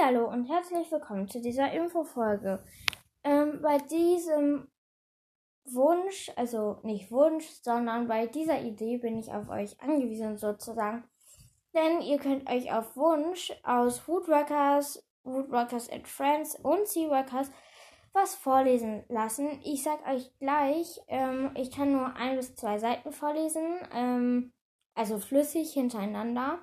Hallo 0.00 0.28
und 0.28 0.46
herzlich 0.46 0.90
willkommen 0.90 1.28
zu 1.28 1.42
dieser 1.42 1.70
Infofolge. 1.72 2.64
Ähm, 3.22 3.60
bei 3.60 3.76
diesem 3.76 4.68
Wunsch, 5.66 6.30
also 6.36 6.78
nicht 6.82 7.10
Wunsch, 7.10 7.46
sondern 7.62 8.08
bei 8.08 8.26
dieser 8.26 8.62
Idee 8.62 8.96
bin 8.96 9.18
ich 9.18 9.30
auf 9.30 9.50
euch 9.50 9.78
angewiesen 9.82 10.38
sozusagen. 10.38 11.04
Denn 11.74 12.00
ihr 12.00 12.18
könnt 12.18 12.48
euch 12.48 12.72
auf 12.72 12.96
Wunsch 12.96 13.52
aus 13.62 14.08
Woodworkers, 14.08 15.04
Woodworkers 15.22 15.90
and 15.90 16.08
Friends 16.08 16.58
und 16.62 16.86
Seaworkers 16.88 17.50
was 18.14 18.34
vorlesen 18.34 19.04
lassen. 19.08 19.60
Ich 19.64 19.82
sag 19.82 20.06
euch 20.08 20.30
gleich, 20.38 21.00
ähm, 21.08 21.50
ich 21.56 21.70
kann 21.70 21.92
nur 21.92 22.14
ein 22.16 22.36
bis 22.36 22.54
zwei 22.54 22.78
Seiten 22.78 23.12
vorlesen, 23.12 23.76
ähm, 23.92 24.52
also 24.94 25.18
flüssig 25.18 25.74
hintereinander. 25.74 26.60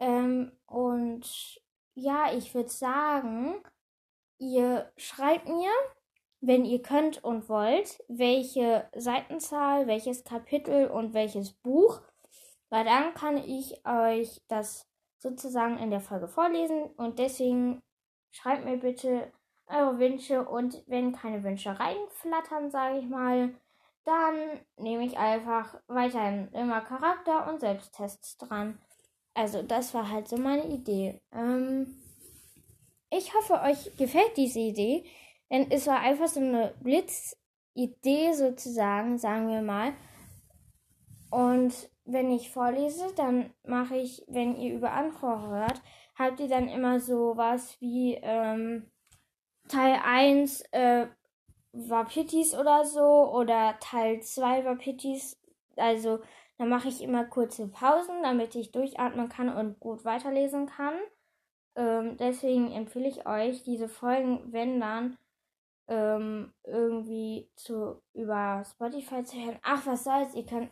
Ähm, 0.00 0.52
und 0.66 1.58
ja, 1.98 2.32
ich 2.32 2.54
würde 2.54 2.68
sagen, 2.68 3.62
ihr 4.38 4.90
schreibt 4.96 5.48
mir, 5.48 5.70
wenn 6.40 6.64
ihr 6.64 6.80
könnt 6.80 7.24
und 7.24 7.48
wollt, 7.48 8.02
welche 8.08 8.88
Seitenzahl, 8.94 9.86
welches 9.86 10.22
Kapitel 10.24 10.88
und 10.88 11.12
welches 11.12 11.52
Buch, 11.52 12.00
weil 12.70 12.84
dann 12.84 13.14
kann 13.14 13.36
ich 13.36 13.84
euch 13.84 14.40
das 14.46 14.86
sozusagen 15.18 15.78
in 15.78 15.90
der 15.90 16.00
Folge 16.00 16.28
vorlesen 16.28 16.84
und 16.96 17.18
deswegen 17.18 17.82
schreibt 18.30 18.64
mir 18.64 18.76
bitte 18.76 19.32
eure 19.66 19.98
Wünsche 19.98 20.48
und 20.48 20.84
wenn 20.86 21.12
keine 21.12 21.42
Wünsche 21.42 21.78
reinflattern, 21.78 22.70
sage 22.70 23.00
ich 23.00 23.08
mal, 23.08 23.54
dann 24.04 24.60
nehme 24.76 25.04
ich 25.04 25.18
einfach 25.18 25.74
weiterhin 25.88 26.48
immer 26.52 26.80
Charakter 26.80 27.48
und 27.48 27.60
Selbsttests 27.60 28.38
dran. 28.38 28.80
Also 29.38 29.62
das 29.62 29.94
war 29.94 30.10
halt 30.10 30.26
so 30.26 30.36
meine 30.36 30.66
Idee. 30.66 31.20
Ähm, 31.32 31.94
ich 33.08 33.32
hoffe, 33.34 33.62
euch 33.62 33.96
gefällt 33.96 34.36
diese 34.36 34.58
Idee, 34.58 35.04
denn 35.48 35.70
es 35.70 35.86
war 35.86 36.00
einfach 36.00 36.26
so 36.26 36.40
eine 36.40 36.74
Blitzidee 36.80 38.32
sozusagen, 38.32 39.16
sagen 39.16 39.46
wir 39.48 39.62
mal. 39.62 39.92
Und 41.30 41.72
wenn 42.04 42.32
ich 42.32 42.50
vorlese, 42.50 43.14
dann 43.14 43.54
mache 43.62 43.96
ich, 43.98 44.24
wenn 44.26 44.56
ihr 44.56 44.74
über 44.74 44.90
andere 44.90 45.48
hört, 45.48 45.82
habt 46.16 46.40
ihr 46.40 46.48
dann 46.48 46.68
immer 46.68 46.98
so 46.98 47.36
was 47.36 47.80
wie 47.80 48.18
ähm, 48.20 48.90
Teil 49.68 50.00
1 50.04 50.62
äh, 50.72 51.06
Wapitis 51.70 52.56
oder 52.56 52.84
so 52.84 53.30
oder 53.32 53.76
Teil 53.78 54.20
2 54.20 54.64
Wapitis. 54.64 55.40
Also 55.76 56.18
dann 56.58 56.68
mache 56.68 56.88
ich 56.88 57.02
immer 57.02 57.24
kurze 57.24 57.68
Pausen, 57.68 58.22
damit 58.22 58.54
ich 58.54 58.72
durchatmen 58.72 59.28
kann 59.28 59.48
und 59.48 59.78
gut 59.80 60.04
weiterlesen 60.04 60.66
kann. 60.66 60.94
Ähm, 61.76 62.16
deswegen 62.16 62.72
empfehle 62.72 63.08
ich 63.08 63.26
euch, 63.26 63.62
diese 63.62 63.88
Folgen, 63.88 64.52
wenn 64.52 64.80
dann, 64.80 65.16
ähm, 65.86 66.52
irgendwie 66.64 67.48
zu 67.54 68.02
über 68.12 68.64
Spotify 68.64 69.22
zu 69.22 69.36
hören. 69.36 69.58
Ach, 69.62 69.86
was 69.86 70.04
soll's, 70.04 70.34
ihr 70.34 70.44
könnt 70.44 70.70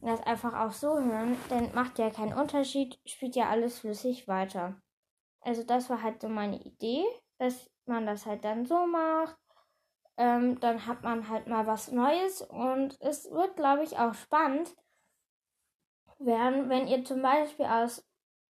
das 0.00 0.22
einfach 0.22 0.54
auch 0.54 0.72
so 0.72 0.98
hören, 1.00 1.36
denn 1.50 1.74
macht 1.74 1.98
ja 1.98 2.10
keinen 2.10 2.32
Unterschied, 2.32 2.98
spielt 3.04 3.34
ja 3.34 3.48
alles 3.48 3.80
flüssig 3.80 4.28
weiter. 4.28 4.80
Also 5.40 5.64
das 5.64 5.90
war 5.90 6.02
halt 6.02 6.20
so 6.20 6.28
meine 6.28 6.60
Idee, 6.62 7.04
dass 7.38 7.70
man 7.86 8.06
das 8.06 8.26
halt 8.26 8.44
dann 8.44 8.66
so 8.66 8.86
macht. 8.86 9.36
Ähm, 10.16 10.58
dann 10.60 10.86
hat 10.86 11.02
man 11.02 11.28
halt 11.28 11.46
mal 11.46 11.66
was 11.66 11.92
Neues 11.92 12.40
und 12.40 12.96
es 13.00 13.30
wird, 13.30 13.56
glaube 13.56 13.82
ich, 13.82 13.98
auch 13.98 14.14
spannend, 14.14 14.74
werden, 16.18 16.68
wenn 16.68 16.86
ihr 16.86 17.04
zum 17.04 17.22
Beispiel 17.22 17.66
aus 17.66 18.04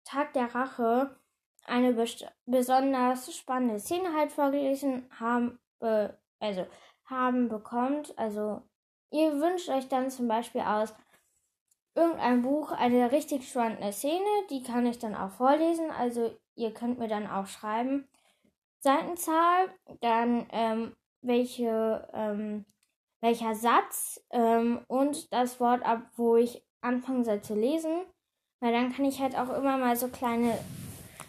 Tag 0.04 0.32
der 0.34 0.54
Rache 0.54 1.16
eine 1.64 1.94
besonders 2.46 3.36
spannende 3.36 3.80
Szene 3.80 4.14
halt 4.14 4.32
vorgelesen 4.32 5.10
haben, 5.18 5.58
äh, 5.80 6.08
also 6.38 6.66
haben 7.04 7.48
bekommt. 7.48 8.16
Also 8.16 8.62
ihr 9.10 9.40
wünscht 9.40 9.68
euch 9.68 9.88
dann 9.88 10.10
zum 10.10 10.28
Beispiel 10.28 10.60
aus 10.60 10.94
irgendein 11.94 12.42
Buch 12.42 12.72
eine 12.72 13.10
richtig 13.10 13.48
spannende 13.48 13.92
Szene, 13.92 14.26
die 14.50 14.62
kann 14.62 14.86
ich 14.86 14.98
dann 14.98 15.16
auch 15.16 15.30
vorlesen. 15.30 15.90
Also 15.90 16.36
ihr 16.54 16.72
könnt 16.72 16.98
mir 16.98 17.08
dann 17.08 17.26
auch 17.28 17.46
schreiben 17.46 18.06
Seitenzahl, 18.80 19.74
dann 20.00 20.46
ähm, 20.52 20.96
welche 21.22 22.08
ähm, 22.12 22.64
welcher 23.20 23.54
Satz 23.54 24.24
ähm, 24.30 24.84
und 24.88 25.32
das 25.32 25.58
Wort 25.58 25.82
ab, 25.84 26.02
wo 26.16 26.36
ich 26.36 26.62
anfangen 26.86 27.24
soll 27.24 27.42
zu 27.42 27.54
lesen. 27.54 28.04
Weil 28.60 28.72
dann 28.72 28.92
kann 28.92 29.04
ich 29.04 29.20
halt 29.20 29.36
auch 29.36 29.50
immer 29.50 29.76
mal 29.76 29.96
so 29.96 30.08
kleine 30.08 30.58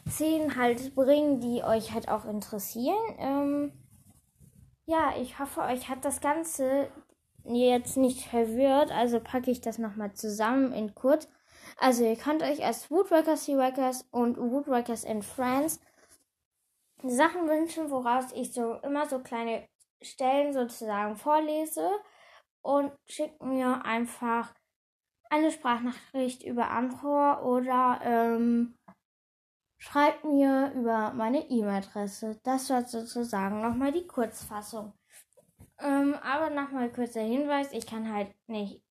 Szenen 0.09 0.55
halt 0.55 0.95
bringen, 0.95 1.41
die 1.41 1.63
euch 1.63 1.93
halt 1.93 2.07
auch 2.07 2.25
interessieren. 2.25 2.97
Ähm, 3.17 3.71
ja, 4.85 5.13
ich 5.19 5.37
hoffe, 5.39 5.61
euch 5.61 5.89
hat 5.89 6.05
das 6.05 6.21
Ganze 6.21 6.89
jetzt 7.43 7.97
nicht 7.97 8.27
verwirrt. 8.27 8.91
Also 8.91 9.19
packe 9.19 9.51
ich 9.51 9.59
das 9.59 9.77
nochmal 9.77 10.13
zusammen 10.13 10.71
in 10.71 10.95
kurz. 10.95 11.27
Also 11.77 12.05
ihr 12.05 12.15
könnt 12.15 12.43
euch 12.43 12.63
als 12.63 12.89
Woodworkers, 12.89 13.45
Seaworkers 13.45 14.07
und 14.11 14.37
Woodworkers 14.37 15.05
and 15.05 15.25
Friends 15.25 15.79
Sachen 17.03 17.47
wünschen, 17.47 17.91
woraus 17.91 18.31
ich 18.33 18.53
so 18.53 18.73
immer 18.75 19.07
so 19.07 19.19
kleine 19.19 19.67
Stellen 20.01 20.53
sozusagen 20.53 21.15
vorlese 21.15 21.89
und 22.61 22.91
schickt 23.05 23.41
mir 23.43 23.85
einfach 23.85 24.53
eine 25.29 25.51
Sprachnachricht 25.51 26.43
über 26.43 26.71
Anchor 26.71 27.43
oder 27.45 27.99
ähm, 28.03 28.75
schreibt 29.77 30.23
mir 30.23 30.71
über 30.75 31.13
meine 31.13 31.49
E-Mail-Adresse. 31.49 32.39
Das 32.43 32.69
war 32.69 32.85
sozusagen 32.85 33.61
nochmal 33.61 33.91
die 33.91 34.07
Kurzfassung. 34.07 34.93
Ähm, 35.79 36.15
aber 36.23 36.49
nochmal 36.49 36.91
kurzer 36.91 37.21
Hinweis, 37.21 37.71
ich 37.71 37.85
kann 37.85 38.11
halt 38.11 38.33
nicht 38.47 38.81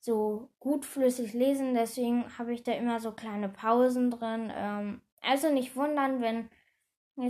so 0.00 0.50
gut 0.58 0.84
flüssig 0.84 1.34
lesen, 1.34 1.74
deswegen 1.74 2.38
habe 2.38 2.52
ich 2.52 2.62
da 2.62 2.72
immer 2.72 3.00
so 3.00 3.12
kleine 3.12 3.48
Pausen 3.48 4.10
drin. 4.10 4.50
Ähm, 4.54 5.02
also 5.20 5.52
nicht 5.52 5.76
wundern, 5.76 6.20
wenn 6.20 6.48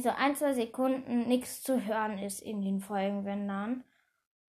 so 0.01 0.11
ein, 0.11 0.37
zwei 0.37 0.55
Sekunden 0.55 1.27
nichts 1.27 1.63
zu 1.63 1.85
hören 1.85 2.19
ist 2.19 2.41
in 2.41 2.63
den 2.63 2.81
Folgen, 2.81 3.25
wenn 3.25 3.49
dann. 3.49 3.85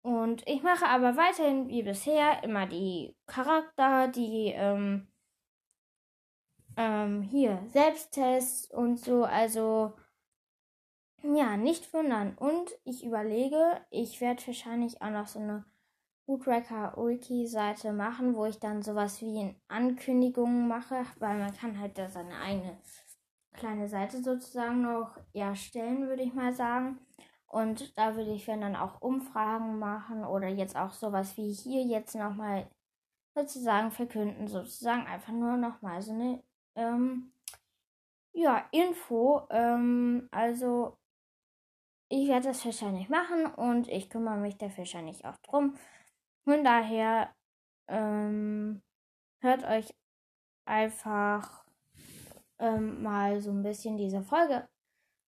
Und 0.02 0.46
ich 0.46 0.62
mache 0.62 0.86
aber 0.86 1.16
weiterhin 1.16 1.68
wie 1.68 1.82
bisher 1.82 2.42
immer 2.44 2.66
die 2.66 3.16
Charakter, 3.26 4.08
die 4.08 4.52
ähm, 4.54 5.08
ähm, 6.76 7.22
hier 7.22 7.62
Selbsttests 7.72 8.70
und 8.70 8.98
so. 8.98 9.24
Also 9.24 9.92
ja, 11.22 11.56
nicht 11.56 11.92
wundern. 11.92 12.36
Und 12.38 12.70
ich 12.84 13.04
überlege, 13.04 13.80
ich 13.90 14.20
werde 14.20 14.46
wahrscheinlich 14.46 15.02
auch 15.02 15.10
noch 15.10 15.26
so 15.26 15.40
eine 15.40 15.64
Woodwrecker 16.26 16.94
Wiki 16.96 17.46
Seite 17.46 17.92
machen, 17.92 18.36
wo 18.36 18.44
ich 18.44 18.60
dann 18.60 18.82
sowas 18.82 19.20
wie 19.20 19.56
Ankündigungen 19.66 20.68
mache, 20.68 21.04
weil 21.18 21.38
man 21.38 21.56
kann 21.56 21.80
halt 21.80 21.98
da 21.98 22.08
seine 22.08 22.38
eigene 22.38 22.78
kleine 23.54 23.88
Seite 23.88 24.22
sozusagen 24.22 24.82
noch 24.82 25.18
erstellen, 25.32 26.06
würde 26.06 26.22
ich 26.22 26.34
mal 26.34 26.52
sagen. 26.52 26.98
Und 27.48 27.96
da 27.96 28.14
würde 28.14 28.32
ich 28.32 28.44
dann 28.44 28.76
auch 28.76 29.00
Umfragen 29.00 29.78
machen 29.78 30.24
oder 30.24 30.48
jetzt 30.48 30.76
auch 30.76 30.92
sowas 30.92 31.36
wie 31.36 31.50
hier 31.50 31.82
jetzt 31.82 32.14
nochmal 32.14 32.68
sozusagen 33.34 33.90
verkünden, 33.90 34.48
sozusagen 34.48 35.06
einfach 35.06 35.32
nur 35.32 35.56
nochmal 35.56 36.02
so 36.02 36.12
eine 36.12 36.42
ähm, 36.74 37.32
ja, 38.32 38.66
Info. 38.70 39.46
Ähm, 39.50 40.28
also 40.30 40.98
ich 42.10 42.28
werde 42.28 42.48
das 42.48 42.64
wahrscheinlich 42.64 43.08
machen 43.08 43.46
und 43.46 43.88
ich 43.88 44.10
kümmere 44.10 44.36
mich 44.36 44.56
da 44.58 44.66
wahrscheinlich 44.76 45.24
auch 45.24 45.36
drum. 45.38 45.74
Von 46.44 46.64
daher 46.64 47.34
ähm, 47.88 48.82
hört 49.40 49.64
euch 49.64 49.94
einfach 50.66 51.64
ähm, 52.58 53.02
mal 53.02 53.40
so 53.40 53.50
ein 53.50 53.62
bisschen 53.62 53.96
diese 53.96 54.22
Folge 54.22 54.68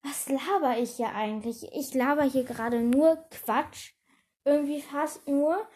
was 0.04 0.28
laber 0.28 0.78
ich 0.78 0.96
hier 0.96 1.14
eigentlich? 1.14 1.66
Ich 1.72 1.94
laber 1.94 2.24
hier 2.24 2.44
gerade 2.44 2.80
nur 2.80 3.16
Quatsch. 3.30 3.94
Irgendwie 4.44 4.82
fast 4.82 5.26
nur. 5.26 5.66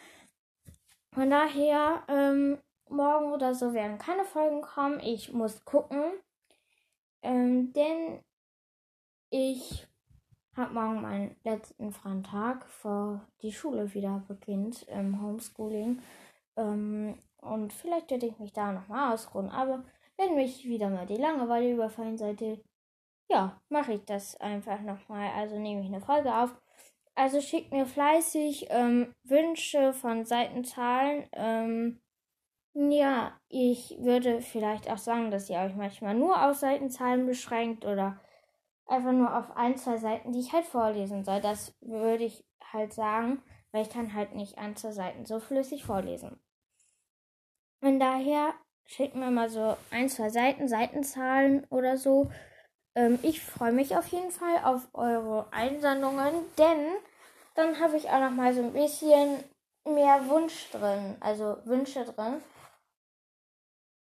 Von 1.13 1.31
daher, 1.31 2.05
ähm, 2.09 2.59
morgen 2.91 3.33
oder 3.33 3.55
so 3.55 3.73
werden 3.73 3.99
keine 3.99 4.25
Folgen 4.25 4.61
kommen. 4.61 5.01
Ich 5.01 5.33
muss 5.33 5.65
gucken. 5.65 6.13
Ähm, 7.23 7.73
denn 7.73 8.23
ich 9.31 9.87
habe 10.55 10.75
morgen 10.75 11.01
meinen 11.03 11.37
letzten 11.45 11.93
freien 11.93 12.23
Tag, 12.23 12.69
vor 12.69 13.27
die 13.43 13.53
Schule 13.53 13.95
wieder 13.95 14.23
beginnt, 14.29 14.83
im 14.89 15.23
Homeschooling. 15.23 16.03
Ähm, 16.57 17.19
und 17.39 17.73
vielleicht 17.73 18.11
werde 18.11 18.27
ich 18.27 18.39
mich 18.39 18.53
da 18.53 18.73
nochmal 18.73 19.15
ausruhen. 19.15 19.49
Aber 19.49 19.85
wenn 20.19 20.35
mich 20.35 20.65
wieder 20.65 20.91
mal 20.91 21.07
die 21.07 21.17
Langeweile 21.17 21.73
überfallen 21.73 22.19
sollte, 22.19 22.63
ja, 23.29 23.61
mache 23.69 23.95
ich 23.95 24.05
das 24.05 24.37
einfach 24.41 24.81
nochmal. 24.81 25.31
Also 25.37 25.59
nehme 25.59 25.81
ich 25.81 25.87
eine 25.87 26.01
Folge 26.01 26.35
auf. 26.35 26.55
Also 27.15 27.41
schickt 27.41 27.73
mir 27.73 27.87
fleißig 27.87 28.67
ähm, 28.71 29.15
Wünsche 29.25 29.93
von 29.93 30.25
Seitenzahlen. 30.25 31.29
Ähm, 31.33 32.01
ja, 32.75 33.33
ich 33.49 33.97
würde 33.99 34.41
vielleicht 34.41 34.89
auch 34.89 34.99
sagen, 34.99 35.31
dass 35.31 35.51
ihr 35.51 35.59
euch 35.59 35.75
manchmal 35.75 36.15
nur 36.15 36.49
auf 36.49 36.57
Seitenzahlen 36.57 37.27
beschränkt 37.27 37.85
oder 37.85 38.21
einfach 38.87 39.13
nur 39.13 39.37
auf 39.37 39.57
ein, 39.57 39.77
zwei 39.77 39.97
Seiten, 39.97 40.33
die 40.33 40.41
ich 40.41 40.53
halt 40.53 40.65
vorlesen 40.65 41.25
soll. 41.25 41.41
Das 41.41 41.77
würde 41.81 42.25
ich 42.25 42.45
halt 42.73 42.93
sagen, 42.93 43.43
weil 43.73 43.83
ich 43.83 43.91
kann 43.91 44.15
halt 44.15 44.35
nicht 44.35 44.59
ein, 44.59 44.77
zwei 44.77 44.93
Seiten 44.93 45.27
so 45.27 45.41
flüssig 45.41 45.85
vorlesen. 45.85 46.39
Von 47.81 48.01
daher 48.01 48.55
schickt 48.87 49.15
mir 49.15 49.31
mal 49.31 49.51
so 49.51 49.77
ein, 49.91 50.09
zwei 50.09 50.31
Seiten, 50.31 50.69
Seitenzahlen 50.69 51.67
oder 51.71 51.97
so. 51.97 52.31
Ähm, 52.99 53.21
ich 53.23 53.41
freue 53.41 53.71
mich 53.71 53.97
auf 53.97 54.09
jeden 54.09 54.33
Fall 54.33 54.59
auf 54.65 54.89
eure 54.93 55.47
Einsendungen, 55.53 56.35
denn 56.59 56.97
dann 57.55 57.79
habe 57.79 57.97
ich 57.97 58.11
auch 58.11 58.19
noch 58.19 58.33
mal 58.33 58.53
so 58.53 58.61
ein 58.61 58.73
bisschen 58.73 59.45
mehr 59.85 60.29
Wunsch 60.29 60.69
drin, 60.73 61.17
also 61.21 61.59
Wünsche 61.65 62.05
drin. 62.05 62.43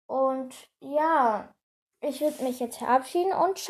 Und 0.07 0.55
ja, 0.79 1.53
ich 1.99 2.21
würde 2.21 2.41
mich 2.43 2.61
jetzt 2.61 2.77
verabschieden 2.77 3.33
und 3.33 3.57
ciao. 3.57 3.65